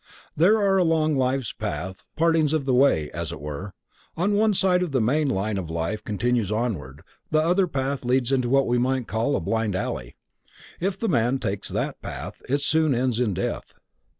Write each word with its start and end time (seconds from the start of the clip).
There 0.35 0.57
are 0.57 0.77
along 0.79 1.15
life's 1.15 1.53
path 1.53 2.05
partings 2.17 2.53
of 2.53 2.65
the 2.65 2.73
way, 2.73 3.11
as 3.11 3.31
it 3.31 3.39
were; 3.39 3.75
on 4.17 4.33
one 4.33 4.55
side 4.55 4.81
the 4.91 4.99
main 4.99 5.29
line 5.29 5.59
of 5.59 5.69
life 5.69 6.03
continues 6.03 6.51
onward, 6.51 7.03
the 7.29 7.39
other 7.39 7.67
path 7.67 8.03
leads 8.03 8.31
into 8.31 8.49
what 8.49 8.65
we 8.65 8.79
might 8.79 9.05
call 9.07 9.35
a 9.35 9.39
blind 9.39 9.75
alley. 9.75 10.15
If 10.79 10.97
the 10.99 11.07
man 11.07 11.37
takes 11.37 11.69
that 11.69 12.01
path, 12.01 12.41
it 12.49 12.61
soon 12.61 12.95
ends 12.95 13.19
in 13.19 13.35
death. 13.35 13.73